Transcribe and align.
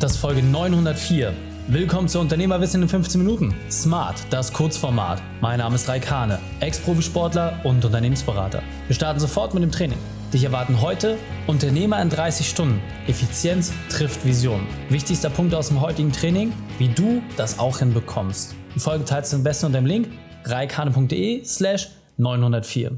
Das 0.00 0.12
ist 0.12 0.18
Folge 0.18 0.44
904. 0.44 1.34
Willkommen 1.66 2.06
zu 2.06 2.20
Unternehmerwissen 2.20 2.82
in 2.82 2.88
15 2.88 3.20
Minuten. 3.20 3.52
Smart, 3.68 4.14
das 4.30 4.52
Kurzformat. 4.52 5.20
Mein 5.40 5.58
Name 5.58 5.74
ist 5.74 5.88
Raikane, 5.88 6.38
Ex-Profisportler 6.60 7.58
und 7.64 7.84
Unternehmensberater. 7.84 8.62
Wir 8.86 8.94
starten 8.94 9.18
sofort 9.18 9.54
mit 9.54 9.64
dem 9.64 9.72
Training. 9.72 9.98
Dich 10.32 10.44
erwarten 10.44 10.80
heute 10.80 11.18
Unternehmer 11.48 12.00
in 12.00 12.10
30 12.10 12.48
Stunden. 12.48 12.80
Effizienz 13.08 13.72
trifft 13.90 14.24
Vision. 14.24 14.64
Wichtigster 14.88 15.30
Punkt 15.30 15.52
aus 15.52 15.66
dem 15.66 15.80
heutigen 15.80 16.12
Training, 16.12 16.52
wie 16.78 16.90
du 16.90 17.20
das 17.36 17.58
auch 17.58 17.80
hinbekommst. 17.80 18.54
Die 18.76 18.80
Folge 18.80 19.04
teilst 19.04 19.32
du 19.32 19.38
am 19.38 19.42
besten 19.42 19.66
unter 19.66 19.80
dem 19.80 19.86
Link 19.86 20.10
reikane.de 20.44 21.44
slash 21.44 21.90
904. 22.18 22.96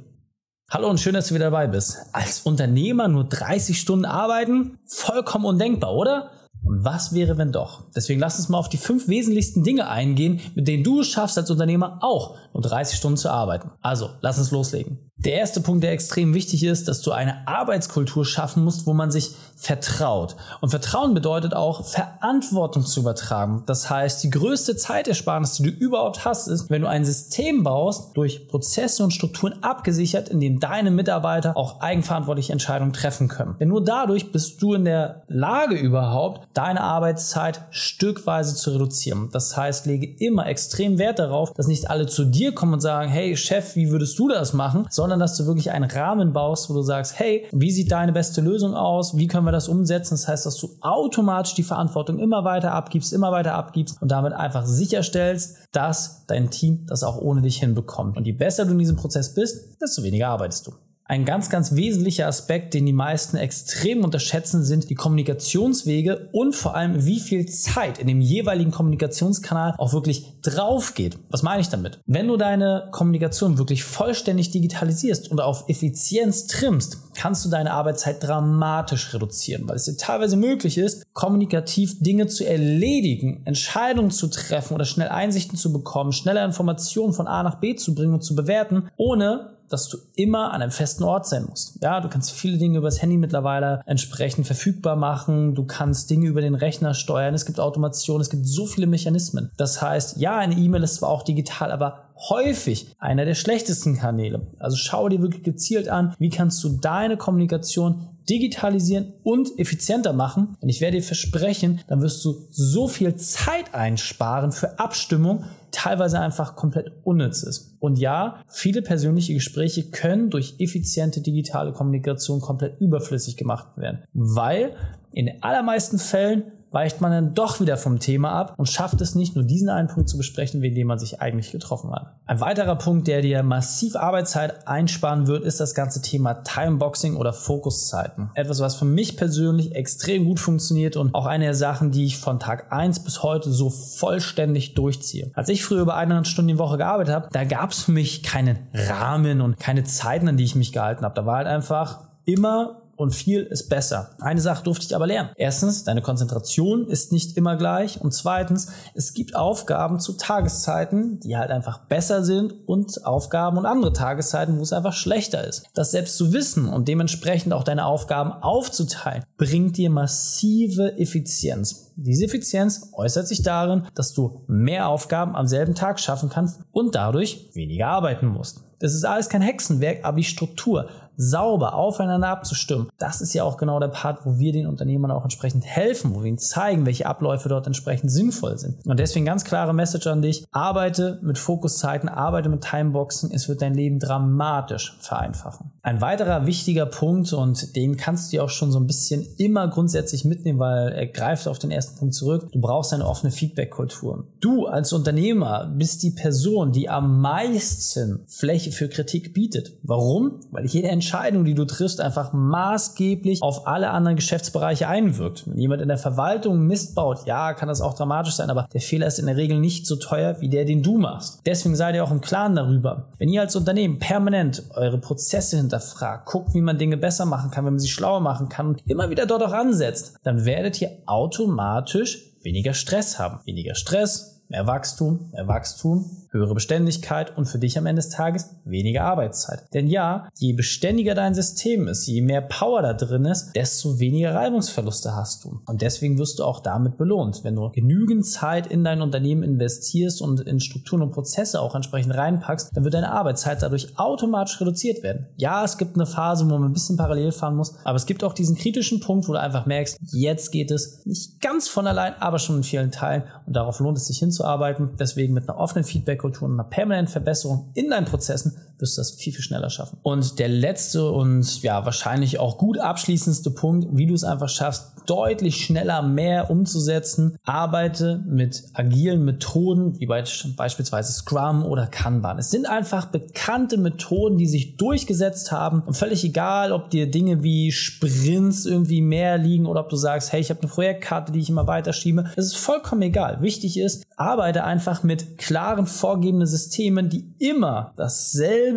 Hallo 0.68 0.90
und 0.90 1.00
schön, 1.00 1.14
dass 1.14 1.28
du 1.28 1.34
wieder 1.34 1.46
dabei 1.46 1.66
bist. 1.66 1.96
Als 2.12 2.40
Unternehmer 2.40 3.08
nur 3.08 3.24
30 3.24 3.80
Stunden 3.80 4.04
arbeiten? 4.04 4.78
Vollkommen 4.84 5.46
undenkbar, 5.46 5.94
oder? 5.94 6.30
Und 6.62 6.84
was 6.84 7.14
wäre, 7.14 7.38
wenn 7.38 7.52
doch? 7.52 7.84
Deswegen 7.96 8.20
lass 8.20 8.38
uns 8.38 8.48
mal 8.48 8.58
auf 8.58 8.68
die 8.68 8.76
fünf 8.76 9.08
wesentlichsten 9.08 9.64
Dinge 9.64 9.88
eingehen, 9.88 10.40
mit 10.54 10.68
denen 10.68 10.84
du 10.84 11.00
es 11.00 11.08
schaffst, 11.08 11.38
als 11.38 11.50
Unternehmer 11.50 11.98
auch 12.02 12.36
nur 12.52 12.62
30 12.62 12.98
Stunden 12.98 13.16
zu 13.16 13.30
arbeiten. 13.30 13.70
Also, 13.80 14.10
lass 14.20 14.38
uns 14.38 14.50
loslegen. 14.50 15.09
Der 15.24 15.34
erste 15.34 15.60
Punkt, 15.60 15.84
der 15.84 15.92
extrem 15.92 16.32
wichtig 16.32 16.64
ist, 16.64 16.88
dass 16.88 17.02
du 17.02 17.12
eine 17.12 17.46
Arbeitskultur 17.46 18.24
schaffen 18.24 18.64
musst, 18.64 18.86
wo 18.86 18.94
man 18.94 19.10
sich 19.10 19.34
vertraut. 19.54 20.36
Und 20.62 20.70
Vertrauen 20.70 21.12
bedeutet 21.12 21.52
auch, 21.52 21.84
Verantwortung 21.84 22.86
zu 22.86 23.00
übertragen. 23.00 23.62
Das 23.66 23.90
heißt, 23.90 24.22
die 24.22 24.30
größte 24.30 24.76
Zeitersparnis, 24.76 25.56
die 25.56 25.64
du 25.64 25.68
überhaupt 25.68 26.24
hast, 26.24 26.48
ist, 26.48 26.70
wenn 26.70 26.80
du 26.80 26.88
ein 26.88 27.04
System 27.04 27.62
baust, 27.62 28.16
durch 28.16 28.48
Prozesse 28.48 29.04
und 29.04 29.10
Strukturen 29.10 29.62
abgesichert, 29.62 30.30
in 30.30 30.40
dem 30.40 30.60
deine 30.60 30.90
Mitarbeiter 30.90 31.54
auch 31.58 31.80
eigenverantwortliche 31.82 32.52
Entscheidungen 32.52 32.94
treffen 32.94 33.28
können. 33.28 33.56
Denn 33.60 33.68
nur 33.68 33.84
dadurch 33.84 34.32
bist 34.32 34.62
du 34.62 34.72
in 34.72 34.86
der 34.86 35.24
Lage 35.28 35.74
überhaupt, 35.74 36.48
deine 36.54 36.80
Arbeitszeit 36.80 37.60
stückweise 37.68 38.54
zu 38.54 38.70
reduzieren. 38.70 39.28
Das 39.30 39.54
heißt, 39.54 39.84
lege 39.84 40.06
immer 40.24 40.46
extrem 40.46 40.98
Wert 40.98 41.18
darauf, 41.18 41.52
dass 41.52 41.66
nicht 41.66 41.90
alle 41.90 42.06
zu 42.06 42.24
dir 42.24 42.54
kommen 42.54 42.72
und 42.72 42.80
sagen, 42.80 43.10
hey 43.10 43.36
Chef, 43.36 43.76
wie 43.76 43.90
würdest 43.90 44.18
du 44.18 44.26
das 44.28 44.54
machen? 44.54 44.86
Sondern 44.88 45.09
dass 45.18 45.36
du 45.36 45.46
wirklich 45.46 45.70
einen 45.70 45.90
Rahmen 45.90 46.32
baust, 46.32 46.70
wo 46.70 46.74
du 46.74 46.82
sagst, 46.82 47.18
hey, 47.18 47.46
wie 47.52 47.70
sieht 47.70 47.90
deine 47.90 48.12
beste 48.12 48.40
Lösung 48.40 48.74
aus? 48.74 49.16
Wie 49.16 49.26
können 49.26 49.46
wir 49.46 49.52
das 49.52 49.68
umsetzen? 49.68 50.14
Das 50.14 50.28
heißt, 50.28 50.46
dass 50.46 50.56
du 50.56 50.70
automatisch 50.80 51.54
die 51.54 51.62
Verantwortung 51.62 52.18
immer 52.18 52.44
weiter 52.44 52.72
abgibst, 52.72 53.12
immer 53.12 53.32
weiter 53.32 53.54
abgibst 53.54 54.00
und 54.00 54.10
damit 54.10 54.32
einfach 54.32 54.64
sicherstellst, 54.66 55.56
dass 55.72 56.26
dein 56.26 56.50
Team 56.50 56.86
das 56.86 57.02
auch 57.02 57.16
ohne 57.18 57.42
dich 57.42 57.58
hinbekommt. 57.58 58.16
Und 58.16 58.26
je 58.26 58.32
besser 58.32 58.64
du 58.64 58.72
in 58.72 58.78
diesem 58.78 58.96
Prozess 58.96 59.34
bist, 59.34 59.80
desto 59.80 60.02
weniger 60.02 60.28
arbeitest 60.28 60.66
du. 60.66 60.72
Ein 61.10 61.24
ganz, 61.24 61.50
ganz 61.50 61.74
wesentlicher 61.74 62.28
Aspekt, 62.28 62.72
den 62.72 62.86
die 62.86 62.92
meisten 62.92 63.36
extrem 63.36 64.04
unterschätzen, 64.04 64.62
sind 64.62 64.90
die 64.90 64.94
Kommunikationswege 64.94 66.28
und 66.30 66.54
vor 66.54 66.76
allem, 66.76 67.04
wie 67.04 67.18
viel 67.18 67.46
Zeit 67.46 67.98
in 67.98 68.06
dem 68.06 68.20
jeweiligen 68.20 68.70
Kommunikationskanal 68.70 69.74
auch 69.76 69.92
wirklich 69.92 70.40
drauf 70.42 70.94
geht. 70.94 71.18
Was 71.28 71.42
meine 71.42 71.62
ich 71.62 71.68
damit? 71.68 71.98
Wenn 72.06 72.28
du 72.28 72.36
deine 72.36 72.90
Kommunikation 72.92 73.58
wirklich 73.58 73.82
vollständig 73.82 74.52
digitalisierst 74.52 75.32
und 75.32 75.40
auf 75.40 75.64
Effizienz 75.68 76.46
trimmst, 76.46 76.98
kannst 77.16 77.44
du 77.44 77.48
deine 77.48 77.72
Arbeitszeit 77.72 78.22
dramatisch 78.22 79.12
reduzieren, 79.12 79.68
weil 79.68 79.74
es 79.74 79.86
dir 79.86 79.96
teilweise 79.96 80.36
möglich 80.36 80.78
ist, 80.78 81.12
kommunikativ 81.12 81.98
Dinge 81.98 82.28
zu 82.28 82.46
erledigen, 82.46 83.42
Entscheidungen 83.46 84.12
zu 84.12 84.28
treffen 84.28 84.74
oder 84.74 84.84
schnell 84.84 85.08
Einsichten 85.08 85.58
zu 85.58 85.72
bekommen, 85.72 86.12
schneller 86.12 86.44
Informationen 86.44 87.14
von 87.14 87.26
A 87.26 87.42
nach 87.42 87.56
B 87.56 87.74
zu 87.74 87.96
bringen 87.96 88.14
und 88.14 88.22
zu 88.22 88.36
bewerten, 88.36 88.88
ohne 88.96 89.58
dass 89.70 89.88
du 89.88 89.98
immer 90.16 90.52
an 90.52 90.62
einem 90.62 90.72
festen 90.72 91.04
Ort 91.04 91.26
sein 91.26 91.46
musst. 91.48 91.78
Ja, 91.82 92.00
du 92.00 92.08
kannst 92.08 92.32
viele 92.32 92.58
Dinge 92.58 92.78
übers 92.78 93.00
Handy 93.00 93.16
mittlerweile 93.16 93.82
entsprechend 93.86 94.46
verfügbar 94.46 94.96
machen. 94.96 95.54
Du 95.54 95.64
kannst 95.64 96.10
Dinge 96.10 96.26
über 96.26 96.40
den 96.40 96.54
Rechner 96.54 96.92
steuern. 96.92 97.34
Es 97.34 97.46
gibt 97.46 97.60
Automation. 97.60 98.20
Es 98.20 98.30
gibt 98.30 98.46
so 98.46 98.66
viele 98.66 98.86
Mechanismen. 98.86 99.50
Das 99.56 99.80
heißt, 99.80 100.18
ja, 100.18 100.36
eine 100.36 100.56
E-Mail 100.56 100.82
ist 100.82 100.96
zwar 100.96 101.08
auch 101.08 101.22
digital, 101.22 101.70
aber 101.70 102.09
häufig 102.28 102.94
einer 102.98 103.24
der 103.24 103.34
schlechtesten 103.34 103.96
Kanäle. 103.96 104.46
Also 104.58 104.76
schau 104.76 105.08
dir 105.08 105.22
wirklich 105.22 105.42
gezielt 105.42 105.88
an, 105.88 106.14
wie 106.18 106.30
kannst 106.30 106.62
du 106.62 106.68
deine 106.68 107.16
Kommunikation 107.16 108.08
digitalisieren 108.28 109.12
und 109.24 109.58
effizienter 109.58 110.12
machen. 110.12 110.56
Und 110.60 110.68
ich 110.68 110.80
werde 110.80 110.98
dir 110.98 111.02
versprechen, 111.02 111.80
dann 111.88 112.00
wirst 112.00 112.24
du 112.24 112.46
so 112.50 112.86
viel 112.86 113.16
Zeit 113.16 113.74
einsparen 113.74 114.52
für 114.52 114.78
Abstimmung, 114.78 115.44
teilweise 115.72 116.20
einfach 116.20 116.54
komplett 116.54 116.92
unnütz 117.02 117.42
ist. 117.42 117.76
Und 117.80 117.98
ja, 117.98 118.42
viele 118.48 118.82
persönliche 118.82 119.34
Gespräche 119.34 119.90
können 119.90 120.30
durch 120.30 120.54
effiziente 120.58 121.20
digitale 121.20 121.72
Kommunikation 121.72 122.40
komplett 122.40 122.80
überflüssig 122.80 123.36
gemacht 123.36 123.66
werden, 123.76 124.04
weil 124.12 124.76
in 125.12 125.26
den 125.26 125.42
allermeisten 125.42 125.98
Fällen 125.98 126.44
weicht 126.70 127.00
man 127.00 127.10
dann 127.10 127.34
doch 127.34 127.60
wieder 127.60 127.76
vom 127.76 127.98
Thema 127.98 128.32
ab 128.32 128.54
und 128.56 128.68
schafft 128.68 129.00
es 129.00 129.14
nicht, 129.14 129.34
nur 129.34 129.44
diesen 129.44 129.68
einen 129.68 129.88
Punkt 129.88 130.08
zu 130.08 130.16
besprechen, 130.16 130.62
wegen 130.62 130.74
dem 130.74 130.86
man 130.86 130.98
sich 130.98 131.20
eigentlich 131.20 131.50
getroffen 131.52 131.92
hat. 131.92 132.14
Ein 132.26 132.40
weiterer 132.40 132.76
Punkt, 132.76 133.08
der 133.08 133.22
dir 133.22 133.42
massiv 133.42 133.96
Arbeitszeit 133.96 134.68
einsparen 134.68 135.26
wird, 135.26 135.44
ist 135.44 135.60
das 135.60 135.74
ganze 135.74 136.00
Thema 136.00 136.34
Timeboxing 136.42 137.16
oder 137.16 137.32
Fokuszeiten. 137.32 138.30
Etwas, 138.34 138.60
was 138.60 138.76
für 138.76 138.84
mich 138.84 139.16
persönlich 139.16 139.74
extrem 139.74 140.24
gut 140.24 140.38
funktioniert 140.38 140.96
und 140.96 141.14
auch 141.14 141.26
eine 141.26 141.44
der 141.44 141.54
Sachen, 141.54 141.90
die 141.90 142.04
ich 142.04 142.18
von 142.18 142.38
Tag 142.38 142.72
1 142.72 143.00
bis 143.00 143.22
heute 143.22 143.50
so 143.50 143.70
vollständig 143.70 144.74
durchziehe. 144.74 145.30
Als 145.34 145.48
ich 145.48 145.64
früher 145.64 145.82
über 145.82 145.96
eineinhalb 145.96 146.26
Stunden 146.26 146.48
die 146.48 146.58
Woche 146.58 146.78
gearbeitet 146.78 147.14
habe, 147.14 147.28
da 147.32 147.44
gab 147.44 147.70
es 147.70 147.82
für 147.82 147.92
mich 147.92 148.22
keinen 148.22 148.58
Rahmen 148.72 149.40
und 149.40 149.58
keine 149.58 149.84
Zeiten, 149.84 150.28
an 150.28 150.36
die 150.36 150.44
ich 150.44 150.54
mich 150.54 150.72
gehalten 150.72 151.04
habe. 151.04 151.14
Da 151.14 151.26
war 151.26 151.38
halt 151.38 151.46
einfach 151.46 152.10
immer 152.24 152.82
und 153.00 153.14
viel 153.14 153.44
ist 153.44 153.70
besser. 153.70 154.10
Eine 154.20 154.42
Sache 154.42 154.62
durfte 154.62 154.84
ich 154.84 154.94
aber 154.94 155.06
lernen. 155.06 155.30
Erstens, 155.36 155.84
deine 155.84 156.02
Konzentration 156.02 156.86
ist 156.86 157.12
nicht 157.12 157.34
immer 157.38 157.56
gleich 157.56 157.98
und 157.98 158.12
zweitens, 158.12 158.68
es 158.94 159.14
gibt 159.14 159.34
Aufgaben 159.34 160.00
zu 160.00 160.12
Tageszeiten, 160.12 161.18
die 161.20 161.38
halt 161.38 161.50
einfach 161.50 161.86
besser 161.86 162.22
sind 162.22 162.52
und 162.68 163.06
Aufgaben 163.06 163.56
und 163.56 163.64
andere 163.64 163.94
Tageszeiten, 163.94 164.58
wo 164.58 164.62
es 164.62 164.74
einfach 164.74 164.92
schlechter 164.92 165.42
ist. 165.46 165.64
Das 165.72 165.92
selbst 165.92 166.18
zu 166.18 166.34
wissen 166.34 166.68
und 166.68 166.88
dementsprechend 166.88 167.54
auch 167.54 167.64
deine 167.64 167.86
Aufgaben 167.86 168.32
aufzuteilen, 168.32 169.24
bringt 169.38 169.78
dir 169.78 169.88
massive 169.88 170.98
Effizienz. 170.98 171.92
Diese 171.96 172.26
Effizienz 172.26 172.90
äußert 172.92 173.26
sich 173.26 173.42
darin, 173.42 173.86
dass 173.94 174.12
du 174.12 174.44
mehr 174.46 174.88
Aufgaben 174.88 175.36
am 175.36 175.46
selben 175.46 175.74
Tag 175.74 176.00
schaffen 176.00 176.28
kannst 176.28 176.60
und 176.70 176.94
dadurch 176.94 177.48
weniger 177.54 177.86
arbeiten 177.86 178.26
musst. 178.26 178.64
Das 178.80 178.94
ist 178.94 179.04
alles 179.04 179.28
kein 179.28 179.42
Hexenwerk, 179.42 180.04
aber 180.04 180.16
die 180.16 180.24
Struktur 180.24 180.88
sauber 181.16 181.74
aufeinander 181.74 182.28
abzustimmen, 182.28 182.88
das 182.98 183.20
ist 183.20 183.34
ja 183.34 183.44
auch 183.44 183.56
genau 183.56 183.80
der 183.80 183.88
Part, 183.88 184.24
wo 184.24 184.38
wir 184.38 184.52
den 184.52 184.66
Unternehmern 184.66 185.10
auch 185.10 185.22
entsprechend 185.22 185.64
helfen, 185.64 186.14
wo 186.14 186.20
wir 186.20 186.28
ihnen 186.28 186.38
zeigen, 186.38 186.86
welche 186.86 187.06
Abläufe 187.06 187.48
dort 187.48 187.66
entsprechend 187.66 188.10
sinnvoll 188.10 188.58
sind. 188.58 188.84
Und 188.86 188.98
deswegen 188.98 189.26
ganz 189.26 189.44
klare 189.44 189.74
Message 189.74 190.06
an 190.06 190.22
dich, 190.22 190.44
arbeite 190.50 191.18
mit 191.22 191.38
Fokuszeiten, 191.38 192.08
arbeite 192.08 192.48
mit 192.48 192.62
Timeboxen, 192.62 193.30
es 193.32 193.48
wird 193.48 193.62
dein 193.62 193.74
Leben 193.74 193.98
dramatisch 193.98 194.96
vereinfachen. 195.00 195.72
Ein 195.82 196.00
weiterer 196.00 196.46
wichtiger 196.46 196.86
Punkt 196.86 197.32
und 197.32 197.74
den 197.76 197.96
kannst 197.96 198.32
du 198.32 198.36
dir 198.36 198.44
auch 198.44 198.50
schon 198.50 198.70
so 198.70 198.78
ein 198.78 198.86
bisschen 198.86 199.26
immer 199.38 199.68
grundsätzlich 199.68 200.24
mitnehmen, 200.24 200.58
weil 200.58 200.92
er 200.92 201.06
greift 201.06 201.48
auf 201.48 201.58
den 201.58 201.70
ersten 201.70 201.98
Punkt 201.98 202.14
zurück. 202.14 202.48
Du 202.52 202.60
brauchst 202.60 202.92
eine 202.92 203.06
offene 203.06 203.30
Feedback-Kultur. 203.30 204.26
Du 204.40 204.66
als 204.66 204.92
Unternehmer 204.92 205.72
bist 205.74 206.02
die 206.02 206.10
Person, 206.10 206.72
die 206.72 206.88
am 206.88 207.20
meisten 207.20 208.24
Fläche 208.26 208.72
für 208.72 208.88
Kritik 208.88 209.32
bietet. 209.32 209.72
Warum? 209.82 210.40
Weil 210.50 210.66
jede 210.66 210.88
Entscheidung, 210.88 211.09
die 211.44 211.54
du 211.54 211.64
triffst, 211.64 212.00
einfach 212.00 212.32
maßgeblich 212.32 213.42
auf 213.42 213.66
alle 213.66 213.90
anderen 213.90 214.16
Geschäftsbereiche 214.16 214.88
einwirkt. 214.88 215.46
Wenn 215.46 215.58
jemand 215.58 215.82
in 215.82 215.88
der 215.88 215.98
Verwaltung 215.98 216.66
Mist 216.66 216.94
baut, 216.94 217.26
ja, 217.26 217.54
kann 217.54 217.68
das 217.68 217.80
auch 217.80 217.94
dramatisch 217.94 218.34
sein, 218.34 218.50
aber 218.50 218.68
der 218.72 218.80
Fehler 218.80 219.06
ist 219.06 219.18
in 219.18 219.26
der 219.26 219.36
Regel 219.36 219.58
nicht 219.58 219.86
so 219.86 219.96
teuer 219.96 220.40
wie 220.40 220.48
der, 220.48 220.64
den 220.64 220.82
du 220.82 220.98
machst. 220.98 221.40
Deswegen 221.46 221.76
seid 221.76 221.94
ihr 221.94 222.04
auch 222.04 222.10
im 222.10 222.20
Klaren 222.20 222.54
darüber. 222.54 223.08
Wenn 223.18 223.28
ihr 223.28 223.40
als 223.40 223.56
Unternehmen 223.56 223.98
permanent 223.98 224.62
eure 224.74 224.98
Prozesse 224.98 225.56
hinterfragt, 225.56 226.26
guckt, 226.26 226.54
wie 226.54 226.60
man 226.60 226.78
Dinge 226.78 226.96
besser 226.96 227.26
machen 227.26 227.50
kann, 227.50 227.64
wenn 227.64 227.74
man 227.74 227.80
sie 227.80 227.88
schlauer 227.88 228.20
machen 228.20 228.48
kann 228.48 228.68
und 228.68 228.82
immer 228.86 229.10
wieder 229.10 229.26
dort 229.26 229.42
auch 229.42 229.52
ansetzt, 229.52 230.16
dann 230.22 230.44
werdet 230.44 230.80
ihr 230.80 230.90
automatisch 231.06 232.30
weniger 232.42 232.74
Stress 232.74 233.18
haben. 233.18 233.40
Weniger 233.44 233.74
Stress, 233.74 234.40
mehr 234.48 234.66
Wachstum, 234.66 235.30
mehr 235.32 235.46
Wachstum, 235.46 236.10
höhere 236.30 236.54
Beständigkeit 236.54 237.36
und 237.36 237.46
für 237.46 237.58
dich 237.58 237.76
am 237.76 237.86
Ende 237.86 238.00
des 238.00 238.10
Tages 238.10 238.56
weniger 238.64 239.04
Arbeitszeit. 239.04 239.64
Denn 239.74 239.88
ja, 239.88 240.28
je 240.36 240.52
beständiger 240.52 241.14
dein 241.14 241.34
System 241.34 241.88
ist, 241.88 242.06
je 242.06 242.22
mehr 242.22 242.40
Power 242.40 242.82
da 242.82 242.92
drin 242.94 243.24
ist, 243.24 243.52
desto 243.56 243.98
weniger 243.98 244.34
Reibungsverluste 244.34 245.14
hast 245.14 245.44
du. 245.44 245.60
Und 245.66 245.82
deswegen 245.82 246.18
wirst 246.18 246.38
du 246.38 246.44
auch 246.44 246.60
damit 246.60 246.96
belohnt. 246.96 247.42
Wenn 247.42 247.56
du 247.56 247.70
genügend 247.70 248.26
Zeit 248.26 248.68
in 248.68 248.84
dein 248.84 249.02
Unternehmen 249.02 249.42
investierst 249.42 250.22
und 250.22 250.40
in 250.40 250.60
Strukturen 250.60 251.02
und 251.02 251.12
Prozesse 251.12 251.60
auch 251.60 251.74
entsprechend 251.74 252.14
reinpackst, 252.14 252.70
dann 252.74 252.84
wird 252.84 252.94
deine 252.94 253.12
Arbeitszeit 253.12 253.62
dadurch 253.62 253.98
automatisch 253.98 254.60
reduziert 254.60 255.02
werden. 255.02 255.26
Ja, 255.36 255.64
es 255.64 255.78
gibt 255.78 255.96
eine 255.96 256.06
Phase, 256.06 256.44
wo 256.44 256.50
man 256.50 256.70
ein 256.70 256.72
bisschen 256.72 256.96
parallel 256.96 257.32
fahren 257.32 257.56
muss, 257.56 257.74
aber 257.84 257.96
es 257.96 258.06
gibt 258.06 258.22
auch 258.22 258.34
diesen 258.34 258.56
kritischen 258.56 259.00
Punkt, 259.00 259.28
wo 259.28 259.32
du 259.32 259.40
einfach 259.40 259.66
merkst, 259.66 259.98
jetzt 260.12 260.52
geht 260.52 260.70
es 260.70 261.04
nicht 261.06 261.40
ganz 261.40 261.68
von 261.68 261.86
allein, 261.86 262.14
aber 262.20 262.38
schon 262.38 262.58
in 262.58 262.62
vielen 262.62 262.92
Teilen 262.92 263.24
und 263.46 263.56
darauf 263.56 263.80
lohnt 263.80 263.98
es 263.98 264.06
sich 264.06 264.18
hinzuarbeiten. 264.18 264.90
Deswegen 264.98 265.34
mit 265.34 265.48
einer 265.48 265.58
offenen 265.58 265.84
Feedback 265.84 266.19
Feedback-Kultur 266.20 266.48
und 266.48 266.54
einer 266.54 266.68
permanenten 266.68 267.12
Verbesserung 267.12 267.70
in 267.74 267.90
deinen 267.90 268.04
Prozessen 268.04 268.56
wirst 268.80 268.96
du 268.96 269.00
das 269.00 269.12
viel, 269.12 269.32
viel 269.32 269.42
schneller 269.42 269.70
schaffen. 269.70 269.98
Und 270.02 270.38
der 270.38 270.48
letzte 270.48 271.10
und 271.10 271.62
ja, 271.62 271.84
wahrscheinlich 271.84 272.38
auch 272.38 272.58
gut 272.58 272.78
abschließendste 272.78 273.50
Punkt, 273.50 273.88
wie 273.92 274.06
du 274.06 274.14
es 274.14 274.24
einfach 274.24 274.48
schaffst, 274.48 274.92
deutlich 275.06 275.64
schneller 275.64 276.02
mehr 276.02 276.50
umzusetzen, 276.50 277.36
arbeite 277.44 278.22
mit 278.26 278.62
agilen 278.74 279.24
Methoden, 279.24 279.98
wie 279.98 280.06
beispielsweise 280.06 281.12
Scrum 281.12 281.64
oder 281.64 281.86
Kanban. 281.86 282.38
Es 282.38 282.50
sind 282.50 282.68
einfach 282.68 283.06
bekannte 283.06 283.76
Methoden, 283.76 284.36
die 284.36 284.46
sich 284.46 284.76
durchgesetzt 284.76 285.50
haben. 285.50 285.82
Und 285.82 285.94
völlig 285.94 286.24
egal, 286.24 286.72
ob 286.72 286.90
dir 286.90 287.10
Dinge 287.10 287.42
wie 287.42 287.72
Sprints 287.72 288.66
irgendwie 288.66 289.02
mehr 289.02 289.38
liegen 289.38 289.66
oder 289.66 289.80
ob 289.80 289.88
du 289.88 289.96
sagst, 289.96 290.32
hey, 290.32 290.40
ich 290.40 290.50
habe 290.50 290.60
eine 290.60 290.70
Projektkarte, 290.70 291.32
die 291.32 291.40
ich 291.40 291.50
immer 291.50 291.66
weiterschiebe. 291.66 292.26
Es 292.36 292.46
ist 292.46 292.56
vollkommen 292.56 293.02
egal. 293.02 293.42
Wichtig 293.42 293.78
ist, 293.78 294.04
arbeite 294.16 294.64
einfach 294.64 295.02
mit 295.02 295.38
klaren 295.38 295.86
vorgegebenen 295.86 296.46
Systemen, 296.46 297.08
die 297.08 297.24
immer 297.38 297.92
dasselbe 297.96 298.69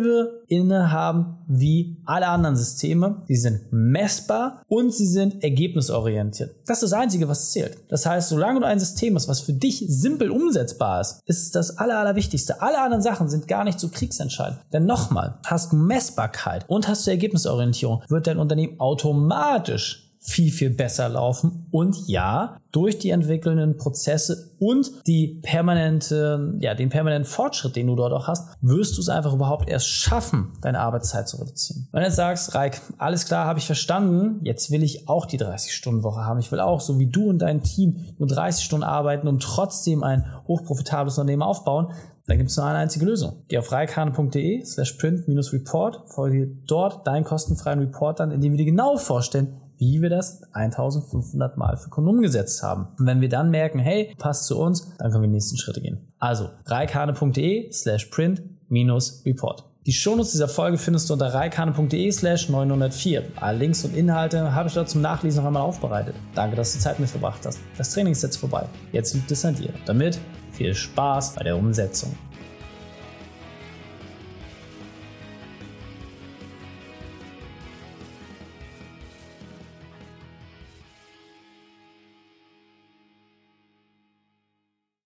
innehaben 0.48 1.38
wie 1.46 1.96
alle 2.04 2.28
anderen 2.28 2.56
Systeme. 2.56 3.22
Sie 3.26 3.36
sind 3.36 3.72
messbar 3.72 4.62
und 4.68 4.92
sie 4.92 5.06
sind 5.06 5.42
ergebnisorientiert. 5.42 6.54
Das 6.66 6.82
ist 6.82 6.92
das 6.92 7.00
Einzige, 7.00 7.28
was 7.28 7.52
zählt. 7.52 7.78
Das 7.88 8.06
heißt, 8.06 8.28
solange 8.28 8.60
du 8.60 8.66
ein 8.66 8.78
System 8.78 9.14
hast, 9.14 9.28
was 9.28 9.40
für 9.40 9.52
dich 9.52 9.84
simpel 9.88 10.30
umsetzbar 10.30 11.00
ist, 11.00 11.20
ist 11.26 11.42
es 11.42 11.50
das 11.50 11.78
Aller, 11.78 11.98
Allerwichtigste. 11.98 12.62
Alle 12.62 12.80
anderen 12.80 13.02
Sachen 13.02 13.28
sind 13.28 13.48
gar 13.48 13.64
nicht 13.64 13.80
so 13.80 13.88
kriegsentscheidend. 13.88 14.60
Denn 14.72 14.86
nochmal, 14.86 15.38
hast 15.46 15.72
du 15.72 15.76
Messbarkeit 15.76 16.64
und 16.68 16.88
hast 16.88 17.06
du 17.06 17.10
Ergebnisorientierung, 17.10 18.02
wird 18.08 18.26
dein 18.26 18.38
Unternehmen 18.38 18.80
automatisch 18.80 20.03
viel, 20.26 20.50
viel 20.50 20.70
besser 20.70 21.08
laufen. 21.10 21.66
Und 21.70 22.08
ja, 22.08 22.56
durch 22.72 22.98
die 22.98 23.10
entwickelnden 23.10 23.76
Prozesse 23.76 24.52
und 24.58 24.90
die 25.06 25.38
permanente, 25.42 26.56
ja, 26.60 26.74
den 26.74 26.88
permanenten 26.88 27.30
Fortschritt, 27.30 27.76
den 27.76 27.88
du 27.88 27.94
dort 27.94 28.12
auch 28.14 28.26
hast, 28.26 28.48
wirst 28.62 28.96
du 28.96 29.02
es 29.02 29.10
einfach 29.10 29.34
überhaupt 29.34 29.68
erst 29.68 29.86
schaffen, 29.86 30.52
deine 30.62 30.80
Arbeitszeit 30.80 31.28
zu 31.28 31.36
reduzieren. 31.36 31.88
Wenn 31.92 32.00
du 32.00 32.06
jetzt 32.06 32.16
sagst, 32.16 32.54
Reik, 32.54 32.80
alles 32.96 33.26
klar, 33.26 33.46
habe 33.46 33.58
ich 33.58 33.66
verstanden, 33.66 34.40
jetzt 34.42 34.70
will 34.70 34.82
ich 34.82 35.08
auch 35.08 35.26
die 35.26 35.38
30-Stunden-Woche 35.38 36.24
haben. 36.24 36.40
Ich 36.40 36.50
will 36.50 36.60
auch, 36.60 36.80
so 36.80 36.98
wie 36.98 37.06
du 37.06 37.28
und 37.28 37.40
dein 37.40 37.62
Team, 37.62 38.00
nur 38.18 38.26
30 38.26 38.64
Stunden 38.64 38.84
arbeiten 38.84 39.28
und 39.28 39.42
trotzdem 39.42 40.02
ein 40.02 40.24
hochprofitables 40.48 41.18
Unternehmen 41.18 41.42
aufbauen, 41.42 41.92
dann 42.26 42.38
gibt 42.38 42.48
es 42.48 42.56
nur 42.56 42.64
eine 42.64 42.78
einzige 42.78 43.04
Lösung. 43.04 43.44
Geh 43.48 43.58
auf 43.58 43.70
reikane.de 43.70 44.64
slash 44.64 44.94
print-report, 44.94 46.04
folge 46.06 46.46
dort 46.66 47.06
deinen 47.06 47.24
kostenfreien 47.24 47.80
Report 47.80 48.22
an, 48.22 48.30
in 48.30 48.40
dem 48.40 48.52
wir 48.52 48.58
dir 48.58 48.64
genau 48.64 48.96
vorstellen, 48.96 49.60
wie 49.78 50.02
wir 50.02 50.10
das 50.10 50.42
1500 50.52 51.56
Mal 51.56 51.76
für 51.76 51.90
Kunden 51.90 52.10
umgesetzt 52.10 52.62
haben. 52.62 52.88
Und 52.98 53.06
wenn 53.06 53.20
wir 53.20 53.28
dann 53.28 53.50
merken, 53.50 53.78
hey, 53.78 54.14
passt 54.18 54.46
zu 54.46 54.58
uns, 54.58 54.92
dann 54.98 55.10
können 55.10 55.22
wir 55.22 55.28
die 55.28 55.34
nächsten 55.34 55.56
Schritte 55.56 55.80
gehen. 55.80 56.08
Also 56.18 56.50
reikane.de 56.66 57.72
slash 57.72 58.06
print 58.06 58.42
minus 58.68 59.22
report. 59.24 59.64
Die 59.86 59.92
Shownotes 59.92 60.32
dieser 60.32 60.48
Folge 60.48 60.78
findest 60.78 61.10
du 61.10 61.12
unter 61.12 61.34
reikane.de 61.34 62.10
slash 62.10 62.48
904. 62.48 63.22
Alle 63.36 63.58
Links 63.58 63.84
und 63.84 63.94
Inhalte 63.94 64.54
habe 64.54 64.68
ich 64.68 64.74
dort 64.74 64.88
zum 64.88 65.02
Nachlesen 65.02 65.42
noch 65.42 65.48
einmal 65.48 65.62
aufbereitet. 65.62 66.14
Danke, 66.34 66.56
dass 66.56 66.72
du 66.72 66.78
Zeit 66.78 66.98
mit 66.98 67.10
verbracht 67.10 67.44
hast. 67.44 67.58
Das 67.76 67.92
Training 67.92 68.12
ist 68.12 68.22
jetzt 68.22 68.36
vorbei. 68.36 68.64
Jetzt 68.92 69.12
liegt 69.12 69.30
es 69.30 69.44
an 69.44 69.54
dir. 69.54 69.68
Damit 69.84 70.18
viel 70.52 70.74
Spaß 70.74 71.34
bei 71.34 71.44
der 71.44 71.58
Umsetzung. 71.58 72.16